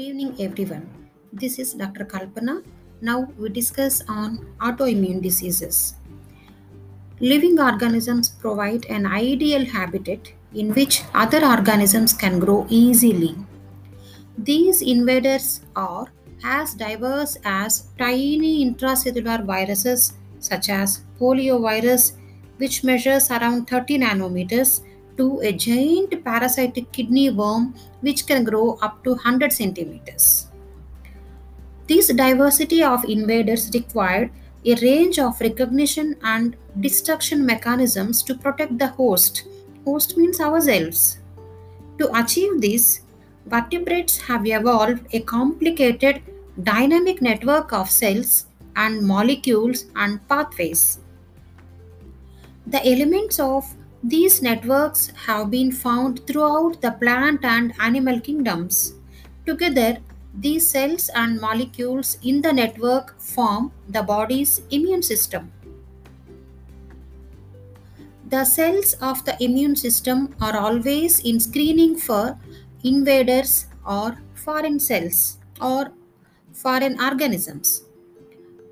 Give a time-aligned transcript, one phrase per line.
[0.00, 0.84] Good evening, everyone.
[1.30, 2.06] This is Dr.
[2.06, 2.64] Kalpana.
[3.02, 5.96] Now we discuss on autoimmune diseases.
[7.20, 13.36] Living organisms provide an ideal habitat in which other organisms can grow easily.
[14.38, 16.06] These invaders are
[16.44, 22.12] as diverse as tiny intracellular viruses such as poliovirus,
[22.56, 24.80] which measures around 30 nanometers,
[25.20, 30.46] to a giant parasitic kidney worm, which can grow up to 100 centimeters.
[31.86, 34.30] This diversity of invaders required
[34.64, 39.44] a range of recognition and destruction mechanisms to protect the host.
[39.84, 41.18] Host means ourselves.
[41.98, 43.00] To achieve this,
[43.46, 46.22] vertebrates have evolved a complicated
[46.62, 48.46] dynamic network of cells
[48.76, 51.00] and molecules and pathways.
[52.66, 58.94] The elements of these networks have been found throughout the plant and animal kingdoms.
[59.44, 59.98] Together,
[60.32, 65.52] these cells and molecules in the network form the body's immune system.
[68.28, 72.38] The cells of the immune system are always in screening for
[72.84, 75.92] invaders or foreign cells or
[76.52, 77.82] foreign organisms.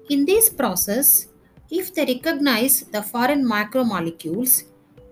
[0.08, 1.26] In this process,
[1.70, 4.62] if they recognize the foreign macromolecules,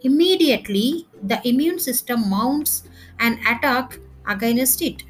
[0.09, 2.85] immediately the immune system mounts
[3.19, 5.03] an attack against it.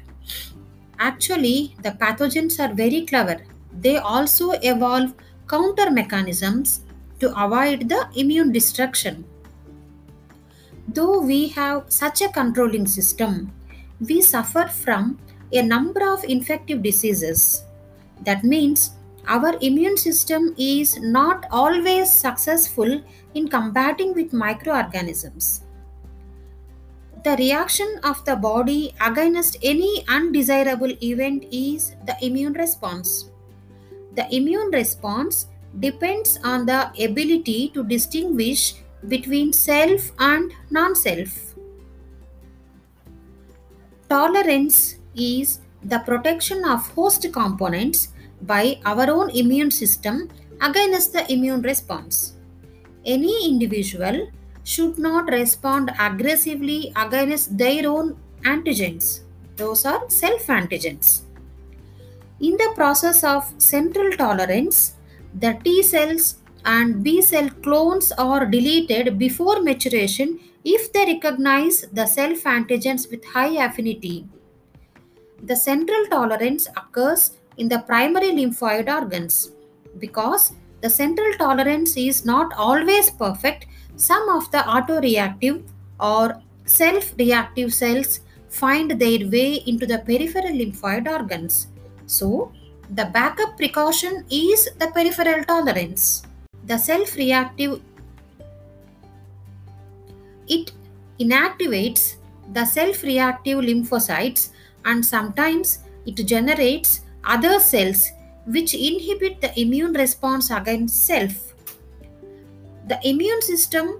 [0.99, 3.37] Actually, the pathogens are very clever.
[3.79, 5.13] They also evolve
[5.47, 6.81] counter mechanisms
[7.19, 9.25] to avoid the immune destruction.
[10.87, 13.51] Though we have such a controlling system,
[13.99, 15.19] we suffer from
[15.51, 17.63] a number of infective diseases.
[18.25, 18.96] That means
[19.27, 23.01] our immune system is not always successful
[23.33, 25.63] in combating with microorganisms.
[27.23, 33.29] The reaction of the body against any undesirable event is the immune response.
[34.15, 35.47] The immune response
[35.79, 38.75] depends on the ability to distinguish
[39.07, 41.55] between self and non self.
[44.09, 48.09] Tolerance is the protection of host components
[48.41, 50.29] by our own immune system
[50.61, 52.33] against the immune response.
[53.05, 54.29] Any individual
[54.63, 59.21] should not respond aggressively against their own antigens.
[59.55, 61.21] Those are self antigens.
[62.39, 64.93] In the process of central tolerance,
[65.33, 72.05] the T cells and B cell clones are deleted before maturation if they recognize the
[72.05, 74.27] self antigens with high affinity.
[75.41, 79.51] The central tolerance occurs in the primary lymphoid organs.
[79.99, 85.63] Because the central tolerance is not always perfect, some of the autoreactive
[85.99, 88.19] or self reactive cells
[88.49, 91.67] find their way into the peripheral lymphoid organs.
[92.05, 92.51] So,
[92.91, 96.23] the backup precaution is the peripheral tolerance.
[96.65, 97.81] The self reactive
[100.47, 100.71] it
[101.19, 102.15] inactivates
[102.53, 104.49] the self reactive lymphocytes
[104.85, 108.11] and sometimes it generates other cells
[108.45, 111.53] which inhibit the immune response against self.
[112.87, 113.99] The immune system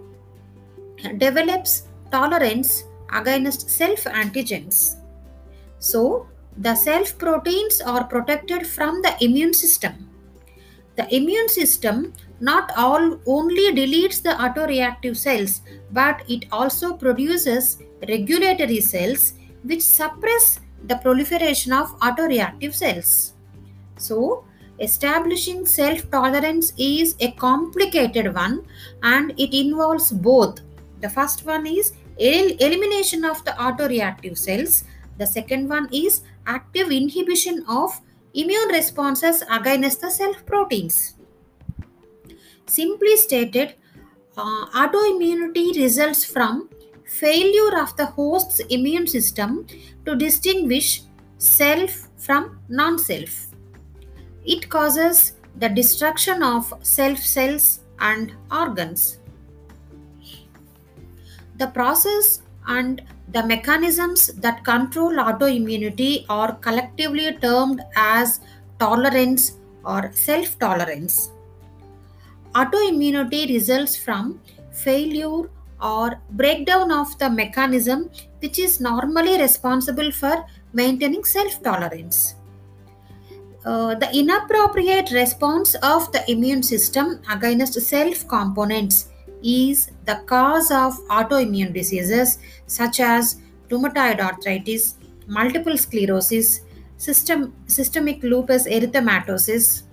[1.18, 4.96] develops tolerance against self antigens.
[5.80, 10.10] So, the self proteins are protected from the immune system.
[10.96, 15.62] The immune system not all only deletes the autoreactive cells
[15.92, 23.34] but it also produces regulatory cells which suppress the proliferation of autoreactive cells.
[23.98, 24.46] So,
[24.80, 28.66] establishing self tolerance is a complicated one
[29.04, 30.62] and it involves both.
[31.02, 34.84] The first one is el- elimination of the autoreactive cells,
[35.18, 38.00] the second one is active inhibition of
[38.34, 41.16] immune responses against the self proteins.
[42.68, 43.76] Simply stated,
[44.38, 46.70] uh, autoimmunity results from
[47.08, 49.66] failure of the host's immune system
[50.06, 51.02] to distinguish
[51.38, 53.48] self from non self.
[54.46, 59.20] It causes the destruction of self cells and organs.
[61.58, 68.42] The process and the mechanisms that control autoimmunity are collectively termed as
[68.80, 71.32] tolerance or self tolerance.
[72.54, 74.40] Autoimmunity results from
[74.72, 75.50] failure
[75.82, 78.10] or breakdown of the mechanism
[78.40, 82.36] which is normally responsible for maintaining self tolerance.
[83.66, 89.10] Uh, the inappropriate response of the immune system against self components
[89.44, 94.96] is the cause of autoimmune diseases such as rheumatoid arthritis,
[95.28, 96.62] multiple sclerosis,
[96.98, 99.84] system, systemic lupus erythematosus,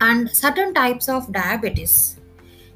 [0.00, 2.16] and certain types of diabetes.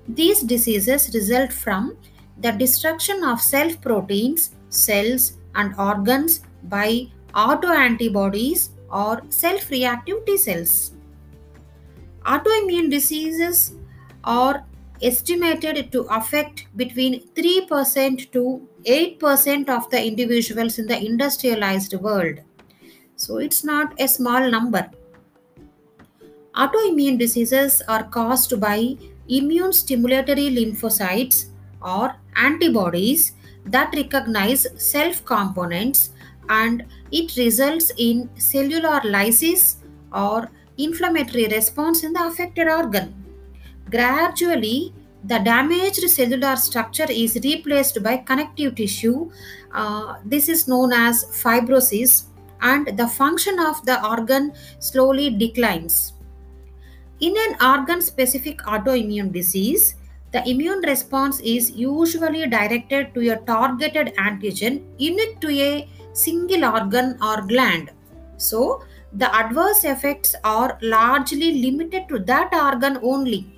[0.08, 1.96] These diseases result from
[2.40, 10.92] the destruction of self proteins, cells, and organs by autoantibodies or self reactive T cells.
[12.24, 13.74] Autoimmune diseases
[14.24, 14.64] are
[15.02, 22.40] estimated to affect between 3% to 8% of the individuals in the industrialized world.
[23.16, 24.90] So it's not a small number.
[26.54, 28.96] Autoimmune diseases are caused by
[29.28, 31.49] immune stimulatory lymphocytes
[31.82, 33.32] or antibodies
[33.66, 36.10] that recognize self components
[36.48, 39.76] and it results in cellular lysis
[40.12, 43.14] or inflammatory response in the affected organ.
[43.90, 44.92] Gradually,
[45.24, 49.30] the damaged cellular structure is replaced by connective tissue.
[49.72, 52.24] Uh, this is known as fibrosis,
[52.62, 56.14] and the function of the organ slowly declines.
[57.20, 59.96] In an organ specific autoimmune disease,
[60.32, 67.16] the immune response is usually directed to a targeted antigen unique to a single organ
[67.20, 67.90] or gland.
[68.36, 73.52] So, the adverse effects are largely limited to that organ only.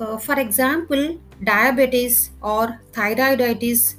[0.00, 3.96] Uh, for example, diabetes or thyroiditis,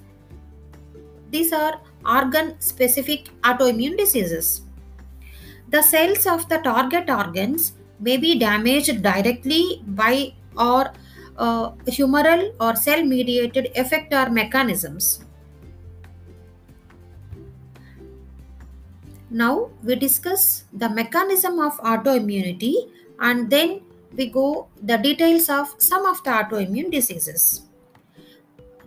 [1.29, 4.61] these are organ specific autoimmune diseases.
[5.69, 10.91] The cells of the target organs may be damaged directly by or
[11.37, 15.23] uh, humoral or cell mediated effector mechanisms.
[19.29, 22.89] Now we discuss the mechanism of autoimmunity
[23.19, 23.81] and then
[24.15, 27.63] we go the details of some of the autoimmune diseases.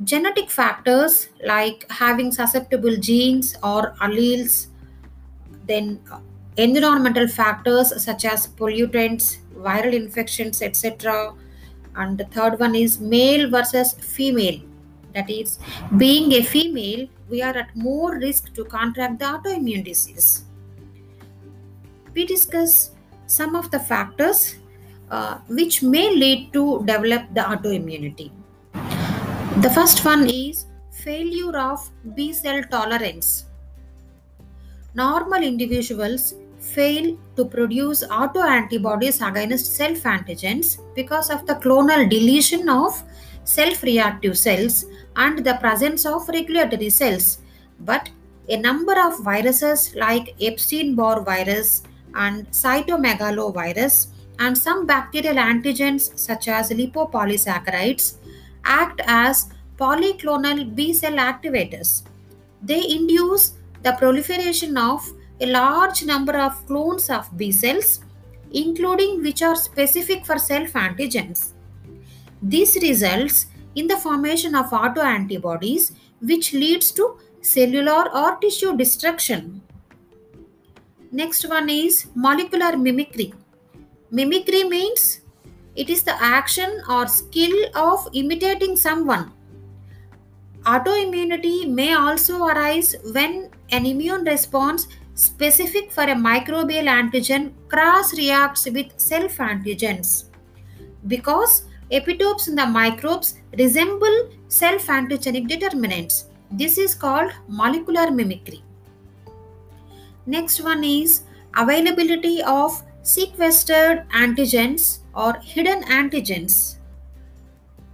[0.03, 4.69] Genetic factors like having susceptible genes or alleles,
[5.67, 6.01] then
[6.57, 11.35] environmental factors such as pollutants, viral infections, etc.
[11.97, 14.61] And the third one is male versus female.
[15.15, 15.59] That is,
[15.97, 20.45] being a female, we are at more risk to contract the autoimmune disease.
[22.15, 22.93] We discuss
[23.27, 24.57] some of the factors
[25.11, 28.31] uh, which may lead to develop the autoimmunity.
[29.63, 33.47] The first one is failure of B cell tolerance.
[34.95, 43.03] Normal individuals fail to produce autoantibodies against self antigens because of the clonal deletion of
[43.45, 44.85] self reactive cells
[45.17, 47.39] and the presence of regulatory cells.
[47.81, 48.11] But
[48.49, 51.83] a number of viruses like Epstein Barr virus
[52.15, 54.09] and cytomegalovirus
[54.39, 58.17] and some bacterial antigens such as lipopolysaccharides
[58.65, 59.49] act as
[59.79, 62.03] polyclonal B cell activators.
[62.63, 65.11] They induce the proliferation of
[65.41, 68.01] a large number of clones of B cells,
[68.53, 71.53] including which are specific for self antigens.
[72.43, 79.63] This results in the formation of autoantibodies, which leads to cellular or tissue destruction.
[81.13, 83.33] Next one is molecular mimicry.
[84.11, 85.21] Mimicry means
[85.75, 89.33] it is the action or skill of imitating someone.
[90.65, 94.87] Autoimmunity may also arise when an immune response
[95.21, 100.11] specific for a microbial antigen cross reacts with self antigens
[101.09, 101.65] because
[101.99, 104.17] epitopes in the microbes resemble
[104.49, 106.27] self antigenic determinants.
[106.51, 108.63] This is called molecular mimicry.
[110.25, 111.23] Next one is
[111.55, 116.77] availability of sequestered antigens or hidden antigens.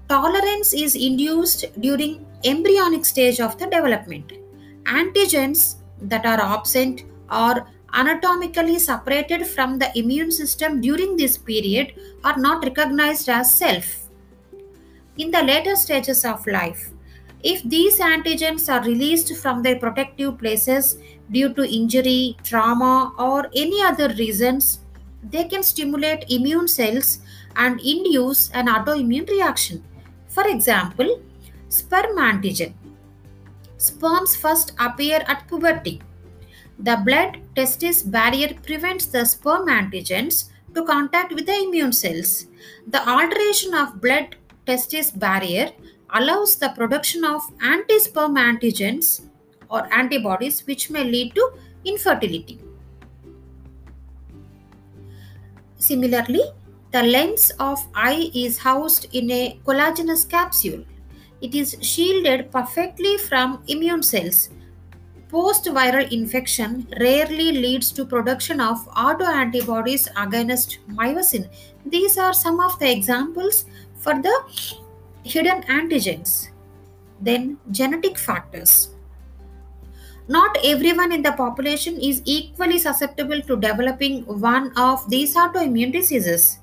[0.08, 4.32] Tolerance is induced during embryonic stage of the development.
[4.84, 12.36] Antigens that are absent or anatomically separated from the immune system during this period are
[12.36, 14.08] not recognized as self.
[15.18, 16.90] In the later stages of life,
[17.42, 20.98] if these antigens are released from their protective places
[21.30, 24.80] due to injury, trauma, or any other reasons,
[25.22, 27.20] they can stimulate immune cells
[27.56, 29.82] and induce an autoimmune reaction.
[30.28, 31.20] For example,
[31.68, 32.74] sperm antigen.
[33.78, 36.00] Sperms first appear at puberty.
[36.78, 42.46] The blood testis barrier prevents the sperm antigens to contact with the immune cells.
[42.86, 45.72] The alteration of blood testis barrier
[46.10, 49.22] allows the production of anti-sperm antigens
[49.70, 51.50] or antibodies which may lead to
[51.84, 52.60] infertility.
[55.78, 56.42] Similarly,
[56.92, 60.84] the lens of eye is housed in a collagenous capsule.
[61.40, 64.50] It is shielded perfectly from immune cells.
[65.28, 71.48] Post-viral infection rarely leads to production of autoantibodies against myosin.
[71.84, 73.66] These are some of the examples
[73.96, 74.34] for the
[75.24, 76.48] hidden antigens.
[77.20, 78.90] Then genetic factors.
[80.28, 86.58] Not everyone in the population is equally susceptible to developing one of these autoimmune diseases.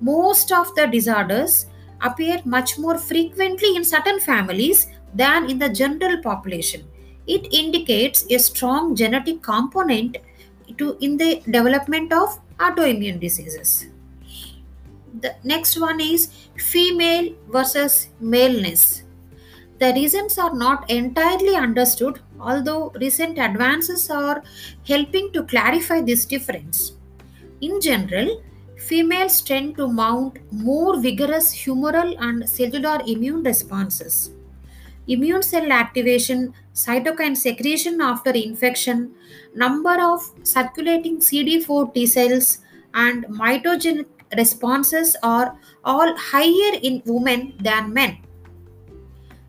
[0.00, 1.66] Most of the disorders
[2.02, 6.86] appear much more frequently in certain families than in the general population.
[7.26, 10.18] It indicates a strong genetic component
[10.78, 13.86] to, in the development of autoimmune diseases.
[15.20, 19.02] The next one is female versus maleness.
[19.78, 24.42] The reasons are not entirely understood, although recent advances are
[24.86, 26.92] helping to clarify this difference.
[27.60, 28.42] In general,
[28.78, 34.30] females tend to mount more vigorous humoral and cellular immune responses.
[35.08, 39.14] Immune cell activation, cytokine secretion after infection,
[39.54, 42.58] number of circulating CD4 T cells,
[42.94, 48.18] and mitogenic responses are all higher in women than men.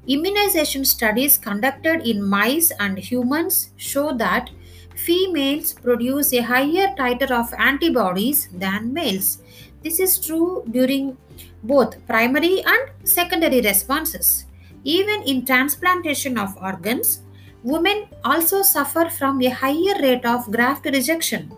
[0.08, 4.50] Immunization studies conducted in mice and humans show that
[4.96, 9.40] females produce a higher titer of antibodies than males.
[9.84, 11.18] This is true during
[11.64, 14.47] both primary and secondary responses.
[14.84, 17.22] Even in transplantation of organs,
[17.64, 21.52] women also suffer from a higher rate of graft rejection.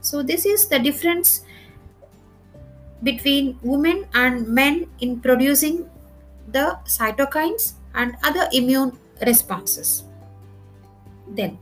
[0.00, 1.44] So, this is the difference
[3.02, 5.88] between women and men in producing
[6.48, 10.04] the cytokines and other immune responses.
[11.28, 11.58] Then,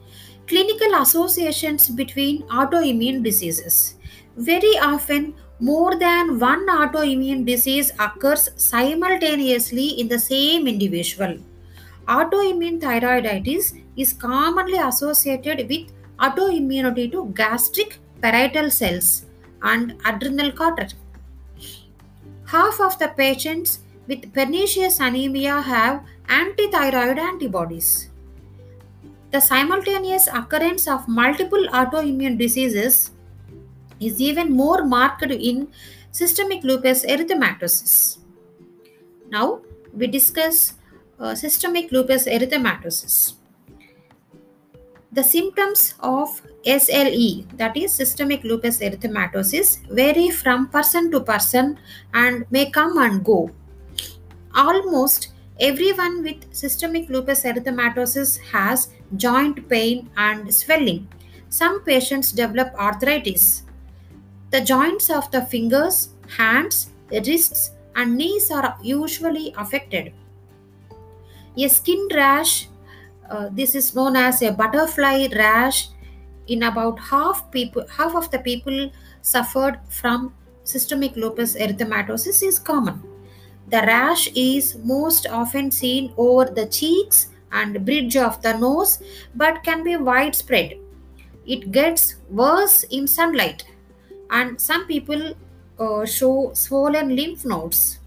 [0.47, 3.97] clinical associations between autoimmune diseases.
[4.37, 11.37] Very often, more than one autoimmune disease occurs simultaneously in the same individual.
[12.07, 19.27] Autoimmune thyroiditis is commonly associated with autoimmunity to gastric parietal cells
[19.63, 20.95] and adrenal cortex.
[22.47, 28.11] Half of the patients with pernicious anemia have antithyroid antibodies.
[29.33, 33.11] The simultaneous occurrence of multiple autoimmune diseases
[34.01, 35.69] is even more marked in
[36.11, 38.19] systemic lupus erythematosus.
[39.31, 39.61] Now,
[39.93, 40.75] we discuss
[41.19, 43.35] uh, systemic lupus erythematosus.
[45.13, 51.79] The symptoms of SLE, that is systemic lupus erythematosus, vary from person to person
[52.15, 53.51] and may come and go
[54.55, 55.29] almost
[55.61, 61.07] everyone with systemic lupus erythematosus has joint pain and swelling.
[61.49, 63.63] Some patients develop arthritis.
[64.51, 70.13] The joints of the fingers, hands, wrists, and knees are usually affected.
[71.57, 72.69] A skin rash,
[73.29, 75.89] uh, this is known as a butterfly rash,
[76.47, 78.91] in about half people, half of the people
[79.21, 80.33] suffered from
[80.65, 83.03] systemic lupus erythematosus is common.
[83.69, 89.03] The rash is most often seen over the cheeks and bridge of the nose
[89.35, 90.79] but can be widespread.
[91.47, 93.65] It gets worse in sunlight,
[94.31, 95.35] and some people
[95.79, 97.99] uh, show swollen lymph nodes.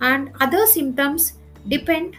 [0.00, 1.34] And other symptoms
[1.68, 2.16] depend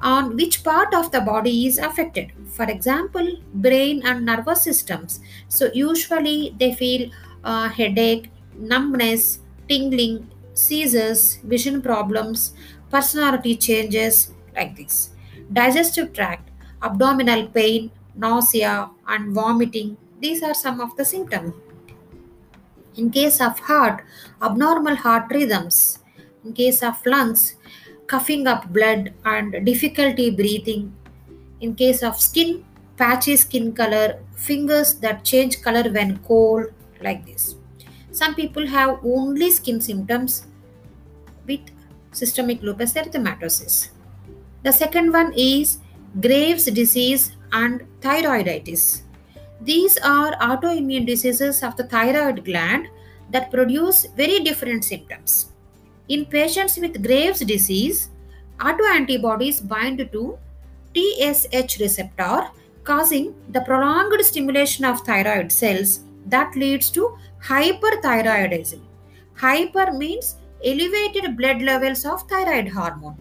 [0.00, 2.32] on which part of the body is affected.
[2.50, 5.20] For example, brain and nervous systems.
[5.48, 7.10] So, usually they feel
[7.44, 12.52] uh, headache, numbness, tingling, seizures, vision problems,
[12.90, 15.10] personality changes, like this.
[15.52, 16.50] Digestive tract,
[16.82, 19.96] abdominal pain, nausea, and vomiting.
[20.20, 21.54] These are some of the symptoms.
[22.96, 24.04] In case of heart,
[24.40, 25.98] abnormal heart rhythms.
[26.44, 27.56] In case of lungs,
[28.06, 30.94] coughing up blood and difficulty breathing.
[31.60, 32.64] In case of skin,
[32.96, 36.66] patchy skin color, fingers that change color when cold,
[37.02, 37.56] like this.
[38.12, 40.46] Some people have only skin symptoms
[41.46, 41.60] with
[42.12, 43.88] systemic lupus erythematosus.
[44.62, 45.78] The second one is
[46.20, 49.02] Graves' disease and thyroiditis.
[49.60, 52.88] These are autoimmune diseases of the thyroid gland
[53.30, 55.52] that produce very different symptoms.
[56.08, 58.10] In patients with Graves' disease,
[58.58, 60.38] autoantibodies bind to
[60.94, 62.48] TSH receptor,
[62.84, 68.80] causing the prolonged stimulation of thyroid cells that leads to hyperthyroidism.
[69.34, 73.18] Hyper means elevated blood levels of thyroid hormone.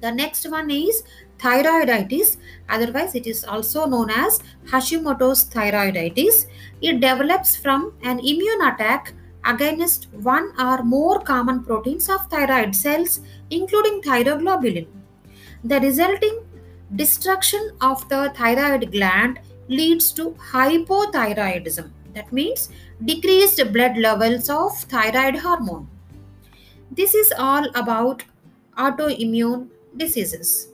[0.00, 1.04] The next one is
[1.42, 2.36] thyroiditis,
[2.68, 6.46] otherwise, it is also known as Hashimoto's thyroiditis.
[6.80, 9.12] It develops from an immune attack
[9.44, 13.20] against one or more common proteins of thyroid cells,
[13.50, 14.86] including thyroglobulin.
[15.64, 16.44] The resulting
[16.94, 21.90] destruction of the thyroid gland leads to hypothyroidism.
[22.14, 22.68] That means
[23.04, 25.88] decreased blood levels of thyroid hormone.
[26.90, 28.22] This is all about
[28.76, 30.71] autoimmune diseases.